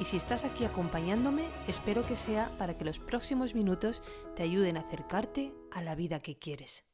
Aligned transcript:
y 0.00 0.04
si 0.04 0.16
estás 0.16 0.44
aquí 0.44 0.64
acompañándome, 0.64 1.44
espero 1.66 2.06
que 2.06 2.16
sea 2.16 2.50
para 2.58 2.76
que 2.78 2.84
los 2.84 2.98
próximos 2.98 3.54
minutos 3.54 4.02
te 4.36 4.44
ayuden 4.44 4.76
a 4.76 4.80
acercarte 4.80 5.52
a 5.72 5.82
la 5.82 5.94
vida 5.94 6.20
que 6.20 6.38
quieres. 6.38 6.84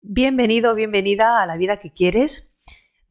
Bienvenido, 0.00 0.74
bienvenida 0.74 1.42
a 1.42 1.46
la 1.46 1.56
vida 1.56 1.80
que 1.80 1.92
quieres, 1.92 2.54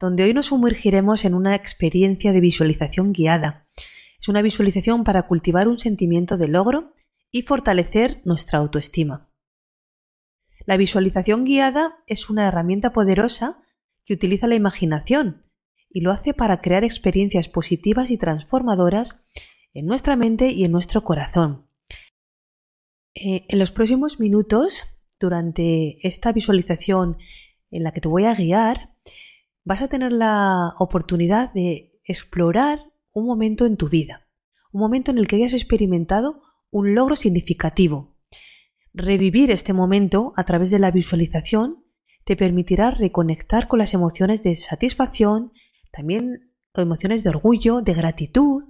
donde 0.00 0.24
hoy 0.24 0.34
nos 0.34 0.46
sumergiremos 0.46 1.24
en 1.24 1.34
una 1.34 1.54
experiencia 1.54 2.32
de 2.32 2.40
visualización 2.40 3.12
guiada. 3.12 3.68
Es 4.20 4.28
una 4.28 4.42
visualización 4.42 5.04
para 5.04 5.26
cultivar 5.28 5.68
un 5.68 5.78
sentimiento 5.78 6.36
de 6.38 6.48
logro 6.48 6.94
y 7.30 7.42
fortalecer 7.42 8.20
nuestra 8.24 8.58
autoestima. 8.58 9.30
La 10.66 10.76
visualización 10.76 11.44
guiada 11.44 12.02
es 12.06 12.30
una 12.30 12.48
herramienta 12.48 12.92
poderosa 12.92 13.62
que 14.04 14.14
utiliza 14.14 14.48
la 14.48 14.54
imaginación 14.54 15.47
y 15.90 16.00
lo 16.00 16.10
hace 16.10 16.34
para 16.34 16.60
crear 16.60 16.84
experiencias 16.84 17.48
positivas 17.48 18.10
y 18.10 18.18
transformadoras 18.18 19.22
en 19.74 19.86
nuestra 19.86 20.16
mente 20.16 20.50
y 20.50 20.64
en 20.64 20.72
nuestro 20.72 21.02
corazón. 21.04 21.68
Eh, 23.14 23.44
en 23.48 23.58
los 23.58 23.72
próximos 23.72 24.20
minutos, 24.20 24.84
durante 25.18 26.06
esta 26.06 26.32
visualización 26.32 27.18
en 27.70 27.82
la 27.82 27.92
que 27.92 28.00
te 28.00 28.08
voy 28.08 28.24
a 28.24 28.34
guiar, 28.34 28.94
vas 29.64 29.82
a 29.82 29.88
tener 29.88 30.12
la 30.12 30.74
oportunidad 30.78 31.52
de 31.52 32.00
explorar 32.04 32.80
un 33.12 33.26
momento 33.26 33.66
en 33.66 33.76
tu 33.76 33.88
vida, 33.88 34.28
un 34.72 34.80
momento 34.80 35.10
en 35.10 35.18
el 35.18 35.26
que 35.26 35.36
hayas 35.36 35.52
experimentado 35.52 36.42
un 36.70 36.94
logro 36.94 37.16
significativo. 37.16 38.16
Revivir 38.94 39.50
este 39.50 39.72
momento 39.72 40.32
a 40.36 40.44
través 40.44 40.70
de 40.70 40.78
la 40.78 40.90
visualización 40.90 41.84
te 42.24 42.36
permitirá 42.36 42.90
reconectar 42.90 43.68
con 43.68 43.78
las 43.78 43.94
emociones 43.94 44.42
de 44.42 44.56
satisfacción, 44.56 45.52
también 45.90 46.52
emociones 46.74 47.24
de 47.24 47.30
orgullo, 47.30 47.80
de 47.80 47.94
gratitud, 47.94 48.64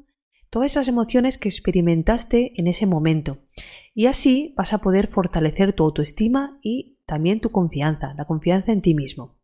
todas 0.50 0.72
esas 0.72 0.88
emociones 0.88 1.38
que 1.38 1.48
experimentaste 1.48 2.52
en 2.56 2.66
ese 2.66 2.86
momento. 2.86 3.38
Y 3.94 4.06
así 4.06 4.54
vas 4.56 4.72
a 4.72 4.78
poder 4.78 5.08
fortalecer 5.08 5.72
tu 5.72 5.84
autoestima 5.84 6.58
y 6.62 6.98
también 7.06 7.40
tu 7.40 7.50
confianza, 7.50 8.14
la 8.16 8.24
confianza 8.24 8.72
en 8.72 8.82
ti 8.82 8.94
mismo. 8.94 9.38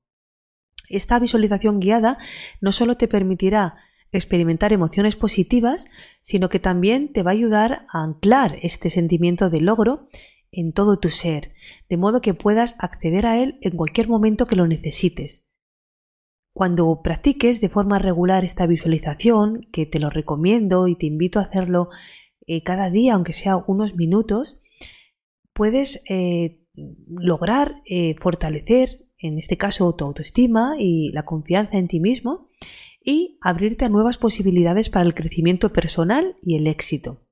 Esta 0.88 1.18
visualización 1.18 1.80
guiada 1.80 2.18
no 2.60 2.72
solo 2.72 2.96
te 2.96 3.08
permitirá 3.08 3.76
experimentar 4.12 4.72
emociones 4.72 5.16
positivas, 5.16 5.86
sino 6.20 6.48
que 6.48 6.60
también 6.60 7.12
te 7.12 7.22
va 7.22 7.32
a 7.32 7.34
ayudar 7.34 7.86
a 7.92 8.04
anclar 8.04 8.58
este 8.62 8.90
sentimiento 8.90 9.50
de 9.50 9.60
logro 9.60 10.08
en 10.52 10.72
todo 10.72 10.98
tu 10.98 11.10
ser, 11.10 11.52
de 11.88 11.96
modo 11.96 12.20
que 12.20 12.34
puedas 12.34 12.76
acceder 12.78 13.26
a 13.26 13.42
él 13.42 13.58
en 13.60 13.76
cualquier 13.76 14.08
momento 14.08 14.46
que 14.46 14.56
lo 14.56 14.66
necesites. 14.68 15.43
Cuando 16.54 17.00
practiques 17.02 17.60
de 17.60 17.68
forma 17.68 17.98
regular 17.98 18.44
esta 18.44 18.66
visualización, 18.68 19.66
que 19.72 19.86
te 19.86 19.98
lo 19.98 20.08
recomiendo 20.08 20.86
y 20.86 20.94
te 20.94 21.06
invito 21.06 21.40
a 21.40 21.42
hacerlo 21.42 21.88
eh, 22.46 22.62
cada 22.62 22.90
día, 22.90 23.14
aunque 23.14 23.32
sea 23.32 23.56
unos 23.66 23.96
minutos, 23.96 24.62
puedes 25.52 26.04
eh, 26.08 26.60
lograr 27.08 27.82
eh, 27.86 28.14
fortalecer, 28.20 29.04
en 29.18 29.36
este 29.38 29.56
caso, 29.56 29.96
tu 29.96 30.04
autoestima 30.04 30.76
y 30.78 31.10
la 31.10 31.24
confianza 31.24 31.76
en 31.76 31.88
ti 31.88 31.98
mismo 31.98 32.50
y 33.02 33.36
abrirte 33.40 33.84
a 33.84 33.88
nuevas 33.88 34.16
posibilidades 34.16 34.90
para 34.90 35.04
el 35.04 35.14
crecimiento 35.14 35.72
personal 35.72 36.36
y 36.40 36.54
el 36.54 36.68
éxito. 36.68 37.23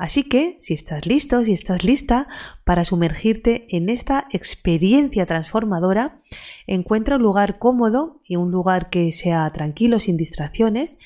Así 0.00 0.24
que, 0.24 0.56
si 0.62 0.72
estás 0.72 1.04
listo, 1.04 1.44
si 1.44 1.52
estás 1.52 1.84
lista 1.84 2.26
para 2.64 2.84
sumergirte 2.84 3.66
en 3.68 3.90
esta 3.90 4.28
experiencia 4.32 5.26
transformadora, 5.26 6.22
encuentra 6.66 7.16
un 7.16 7.22
lugar 7.22 7.58
cómodo 7.58 8.22
y 8.24 8.36
un 8.36 8.50
lugar 8.50 8.88
que 8.88 9.12
sea 9.12 9.50
tranquilo, 9.50 10.00
sin 10.00 10.16
distracciones, 10.16 10.96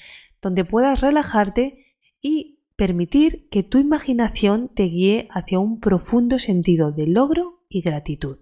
donde 0.41 0.65
puedas 0.65 1.01
relajarte 1.01 1.97
y 2.23 2.61
permitir 2.77 3.49
que 3.49 3.65
tu 3.65 3.79
imaginación 3.79 4.71
te 4.73 4.85
guíe 4.85 5.27
hacia 5.33 5.59
un 5.59 5.81
profundo 5.81 6.39
sentido 6.39 6.93
de 6.93 7.09
logro 7.09 7.65
y 7.69 7.83
gratitud. 7.83 8.39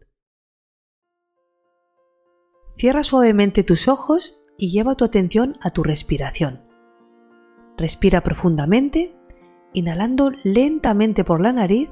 Cierra 2.75 3.05
suavemente 3.05 3.65
tus 3.65 3.89
ojos 3.89 4.39
y 4.59 4.71
lleva 4.71 4.97
tu 4.97 5.07
atención 5.07 5.57
a 5.63 5.71
tu 5.71 5.83
respiración. 5.83 6.61
Respira 7.79 8.21
profundamente 8.21 9.17
inhalando 9.73 10.31
lentamente 10.43 11.25
por 11.25 11.41
la 11.41 11.53
nariz 11.53 11.91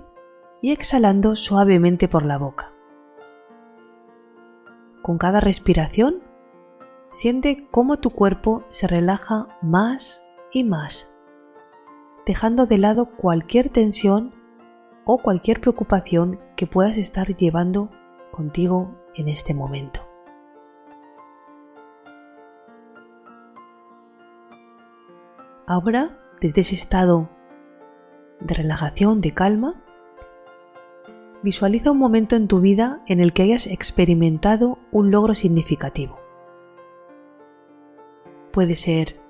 y 0.63 0.73
exhalando 0.73 1.37
suavemente 1.37 2.09
por 2.09 2.25
la 2.25 2.39
boca. 2.39 2.73
Con 5.03 5.19
cada 5.19 5.41
respiración, 5.41 6.23
siente 7.09 7.67
cómo 7.71 7.97
tu 7.97 8.11
cuerpo 8.11 8.65
se 8.71 8.87
relaja 8.87 9.49
más 9.63 10.23
y 10.53 10.65
más, 10.65 11.15
dejando 12.27 12.67
de 12.67 12.79
lado 12.79 13.17
cualquier 13.17 13.71
tensión 13.71 14.35
o 15.05 15.19
cualquier 15.19 15.61
preocupación 15.61 16.39
que 16.57 16.67
puedas 16.67 16.99
estar 16.99 17.35
llevando 17.35 17.91
contigo 18.31 18.95
en 19.15 19.29
este 19.29 19.55
momento. 19.55 20.07
Ahora, 25.67 26.19
desde 26.41 26.63
ese 26.63 26.75
estado 26.75 27.31
de 28.41 28.55
relajación, 28.55 29.21
de 29.21 29.33
calma, 29.33 29.83
visualiza 31.43 31.91
un 31.91 31.99
momento 31.99 32.37
en 32.37 32.49
tu 32.49 32.61
vida 32.61 33.03
en 33.07 33.21
el 33.21 33.33
que 33.33 33.43
hayas 33.43 33.67
experimentado 33.67 34.79
un 34.93 35.11
logro 35.11 35.35
significativo. 35.35 36.19
Puede 38.53 38.77
ser 38.77 39.21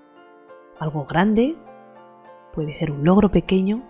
algo 0.79 1.05
grande, 1.05 1.57
puede 2.55 2.75
ser 2.75 2.91
un 2.91 3.05
logro 3.05 3.31
pequeño, 3.31 3.83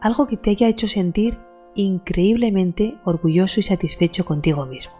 algo 0.00 0.26
que 0.26 0.36
te 0.36 0.50
haya 0.50 0.68
hecho 0.68 0.88
sentir 0.88 1.38
increíblemente 1.74 2.98
orgulloso 3.04 3.60
y 3.60 3.62
satisfecho 3.62 4.24
contigo 4.24 4.66
mismo. 4.66 4.97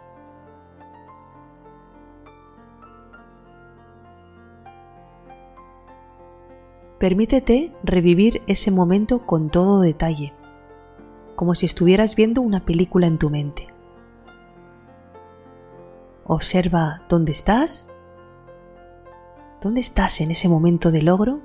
Permítete 6.99 7.71
revivir 7.81 8.41
ese 8.47 8.71
momento 8.71 9.25
con 9.25 9.49
todo 9.49 9.79
detalle, 9.79 10.33
como 11.37 11.55
si 11.55 11.65
estuvieras 11.65 12.17
viendo 12.17 12.41
una 12.41 12.65
película 12.65 13.07
en 13.07 13.17
tu 13.17 13.29
mente. 13.29 13.67
Observa 16.25 17.03
dónde 17.07 17.31
estás, 17.31 17.89
dónde 19.61 19.79
estás 19.79 20.19
en 20.19 20.29
ese 20.31 20.49
momento 20.49 20.91
de 20.91 21.01
logro. 21.01 21.39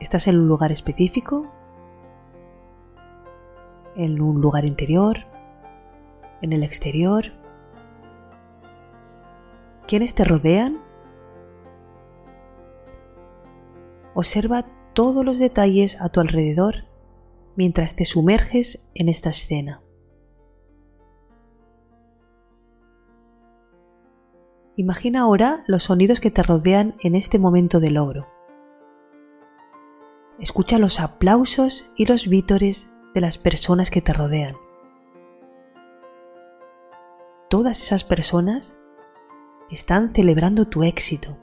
¿Estás 0.00 0.28
en 0.28 0.38
un 0.38 0.48
lugar 0.48 0.72
específico? 0.72 1.52
¿En 3.96 4.18
un 4.22 4.40
lugar 4.40 4.64
interior? 4.64 5.18
¿En 6.40 6.54
el 6.54 6.62
exterior? 6.62 7.32
¿Quiénes 9.86 10.14
te 10.14 10.24
rodean? 10.24 10.85
Observa 14.18 14.64
todos 14.94 15.26
los 15.26 15.38
detalles 15.38 16.00
a 16.00 16.08
tu 16.08 16.20
alrededor 16.20 16.86
mientras 17.54 17.96
te 17.96 18.06
sumerges 18.06 18.88
en 18.94 19.10
esta 19.10 19.28
escena. 19.28 19.82
Imagina 24.74 25.20
ahora 25.20 25.64
los 25.66 25.82
sonidos 25.82 26.20
que 26.20 26.30
te 26.30 26.42
rodean 26.42 26.94
en 27.00 27.14
este 27.14 27.38
momento 27.38 27.78
de 27.78 27.90
logro. 27.90 28.26
Escucha 30.40 30.78
los 30.78 30.98
aplausos 30.98 31.92
y 31.94 32.06
los 32.06 32.26
vítores 32.26 32.90
de 33.12 33.20
las 33.20 33.36
personas 33.36 33.90
que 33.90 34.00
te 34.00 34.14
rodean. 34.14 34.56
Todas 37.50 37.82
esas 37.82 38.02
personas 38.02 38.78
están 39.70 40.14
celebrando 40.14 40.68
tu 40.68 40.84
éxito. 40.84 41.36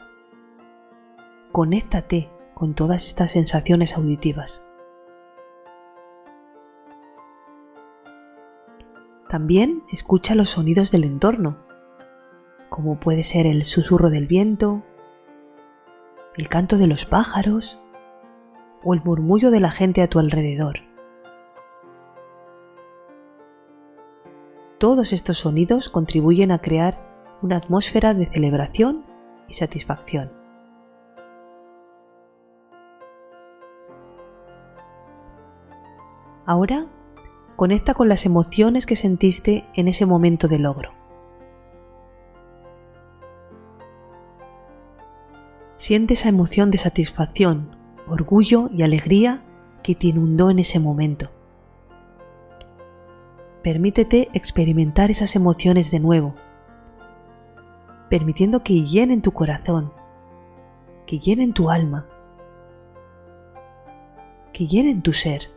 Conéctate 1.51 2.32
con 2.53 2.73
todas 2.73 3.05
estas 3.05 3.31
sensaciones 3.31 3.97
auditivas. 3.97 4.65
También 9.29 9.83
escucha 9.91 10.35
los 10.35 10.51
sonidos 10.51 10.91
del 10.91 11.05
entorno, 11.05 11.57
como 12.69 13.00
puede 13.00 13.23
ser 13.23 13.47
el 13.47 13.63
susurro 13.63 14.09
del 14.09 14.27
viento, 14.27 14.83
el 16.38 16.50
canto 16.50 16.77
de 16.77 16.88
los 16.88 17.05
pájaros, 17.05 17.79
o 18.83 18.94
el 18.94 19.01
murmullo 19.03 19.50
de 19.50 19.59
la 19.59 19.71
gente 19.71 20.01
a 20.01 20.07
tu 20.07 20.19
alrededor. 20.19 20.81
Todos 24.77 25.13
estos 25.13 25.38
sonidos 25.38 25.88
contribuyen 25.88 26.51
a 26.51 26.59
crear 26.59 27.38
una 27.41 27.57
atmósfera 27.57 28.13
de 28.13 28.25
celebración 28.25 29.05
y 29.47 29.53
satisfacción. 29.53 30.43
Ahora, 36.45 36.88
conecta 37.56 37.94
con 37.94 38.10
las 38.10 38.25
emociones 38.25 38.86
que 38.86 38.98
sentiste 38.98 39.66
en 39.75 39.88
ese 39.88 40.06
momento 40.06 40.48
de 40.50 40.60
logro. 40.60 40.92
Siente 45.78 46.16
esa 46.16 46.30
emoción 46.30 46.69
de 46.69 46.78
satisfacción, 46.78 47.78
orgullo 48.07 48.69
y 48.74 48.84
alegría 48.84 49.42
que 49.84 49.95
te 49.95 50.07
inundó 50.07 50.50
en 50.50 50.60
ese 50.60 50.80
momento. 50.80 51.30
Permítete 53.63 54.30
experimentar 54.34 55.12
esas 55.12 55.38
emociones 55.38 55.92
de 55.92 56.01
nuevo, 56.01 56.36
permitiendo 58.10 58.63
que 58.63 58.84
llenen 58.84 59.22
tu 59.22 59.31
corazón, 59.31 59.94
que 61.07 61.19
llenen 61.19 61.54
tu 61.54 61.69
alma, 61.69 62.06
que 64.51 64.68
llenen 64.68 65.01
tu 65.01 65.13
ser 65.13 65.52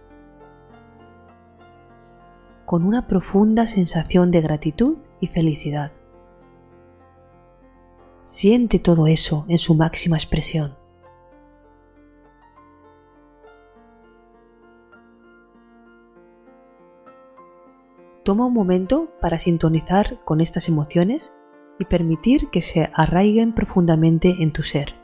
con 2.67 2.85
una 2.85 3.07
profunda 3.07 3.69
sensación 3.69 4.33
de 4.33 4.41
gratitud 4.41 4.99
y 5.21 5.29
felicidad. 5.29 5.93
Siente 8.25 8.81
todo 8.81 9.07
eso 9.07 9.47
en 9.49 9.59
su 9.59 9.77
máxima 9.77 10.17
expresión. 10.17 10.77
Toma 18.25 18.47
un 18.47 18.53
momento 18.53 19.13
para 19.21 19.39
sintonizar 19.39 20.19
con 20.25 20.41
estas 20.41 20.69
emociones 20.69 21.33
y 21.79 21.85
permitir 21.85 22.51
que 22.51 22.63
se 22.63 22.91
arraiguen 22.93 23.55
profundamente 23.55 24.35
en 24.41 24.53
tu 24.53 24.65
ser. 24.65 24.97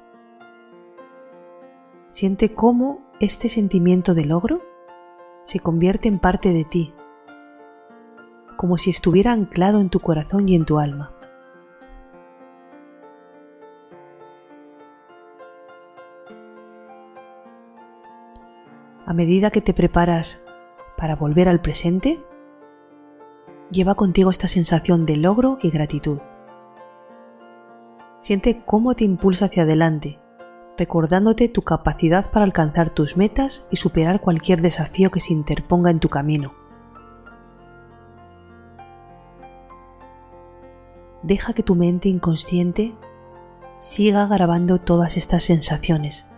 Siente 2.11 2.53
cómo 2.53 2.99
este 3.20 3.49
sentimiento 3.49 4.14
de 4.14 4.25
logro 4.25 4.62
se 5.44 5.61
convierte 5.61 6.09
en 6.09 6.19
parte 6.19 6.49
de 6.49 6.64
ti 6.64 6.93
como 8.62 8.79
si 8.79 8.91
estuviera 8.91 9.32
anclado 9.32 9.81
en 9.81 9.88
tu 9.88 9.99
corazón 9.99 10.49
y 10.49 10.55
en 10.55 10.64
tu 10.64 10.79
alma. 10.79 11.11
A 19.05 19.12
medida 19.14 19.50
que 19.50 19.62
te 19.62 19.75
preparas 19.75 20.44
para 20.97 21.17
volver 21.17 21.49
al 21.49 21.61
presente, 21.61 22.20
lleva 23.73 23.97
contigo 23.97 24.31
esta 24.31 24.47
sensación 24.47 25.03
de 25.03 25.17
logro 25.17 25.59
y 25.61 25.70
gratitud. 25.73 26.20
Siente 28.20 28.62
cómo 28.64 28.94
te 28.94 29.03
impulsa 29.03 29.47
hacia 29.47 29.64
adelante, 29.64 30.20
recordándote 30.79 31.49
tu 31.49 31.62
capacidad 31.62 32.31
para 32.31 32.44
alcanzar 32.44 32.91
tus 32.91 33.17
metas 33.17 33.67
y 33.73 33.76
superar 33.79 34.20
cualquier 34.20 34.62
desafío 34.62 35.11
que 35.11 35.19
se 35.19 35.32
interponga 35.32 35.91
en 35.91 35.99
tu 35.99 36.09
camino. 36.09 36.62
Deja 41.22 41.52
que 41.52 41.62
tu 41.62 41.74
mente 41.74 42.08
inconsciente 42.08 42.94
siga 43.78 44.26
grabando 44.26 44.78
todas 44.78 45.16
estas 45.16 45.44
sensaciones. 45.44 46.28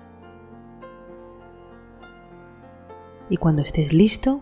Y 3.31 3.37
cuando 3.37 3.63
estés 3.63 3.93
listo, 3.93 4.41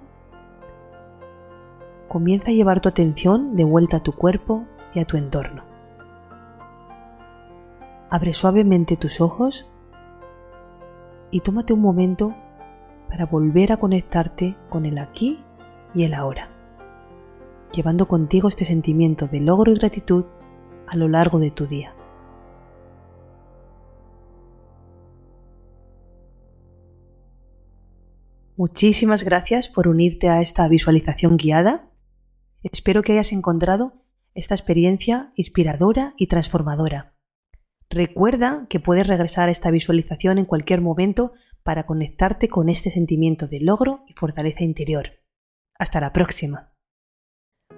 comienza 2.08 2.50
a 2.50 2.54
llevar 2.54 2.80
tu 2.80 2.88
atención 2.88 3.56
de 3.56 3.64
vuelta 3.64 3.98
a 3.98 4.02
tu 4.02 4.12
cuerpo 4.12 4.64
y 4.94 5.00
a 5.00 5.04
tu 5.04 5.16
entorno. 5.16 5.64
Abre 8.10 8.34
suavemente 8.34 8.96
tus 8.96 9.20
ojos 9.20 9.66
y 11.30 11.40
tómate 11.40 11.72
un 11.72 11.80
momento 11.80 12.34
para 13.08 13.24
volver 13.26 13.72
a 13.72 13.78
conectarte 13.78 14.56
con 14.68 14.84
el 14.84 14.98
aquí 14.98 15.42
y 15.94 16.04
el 16.04 16.12
ahora 16.12 16.51
llevando 17.72 18.06
contigo 18.06 18.48
este 18.48 18.64
sentimiento 18.64 19.26
de 19.26 19.40
logro 19.40 19.72
y 19.72 19.76
gratitud 19.76 20.24
a 20.86 20.96
lo 20.96 21.08
largo 21.08 21.38
de 21.38 21.50
tu 21.50 21.66
día. 21.66 21.94
Muchísimas 28.56 29.24
gracias 29.24 29.69
por 29.69 29.88
unirte 29.88 30.28
a 30.28 30.40
esta 30.40 30.69
visualización 30.69 31.36
guiada. 31.36 31.90
Espero 32.62 33.02
que 33.02 33.12
hayas 33.12 33.32
encontrado 33.32 34.04
esta 34.34 34.54
experiencia 34.54 35.32
inspiradora 35.34 36.14
y 36.16 36.26
transformadora. 36.26 37.16
Recuerda 37.90 38.66
que 38.69 38.80
puedes 38.80 39.06
regresar 39.06 39.48
a 39.48 39.52
esta 39.52 39.70
visualización 39.70 40.38
en 40.38 40.44
cualquier 40.44 40.80
momento 40.80 41.32
para 41.62 41.86
conectarte 41.86 42.48
con 42.48 42.69
este 42.69 42.90
sentimiento 42.90 43.48
de 43.48 43.60
logro 43.60 44.04
y 44.06 44.14
fortaleza 44.14 44.64
interior. 44.64 45.10
Hasta 45.78 46.00
la 46.00 46.12
próxima. 46.12 46.71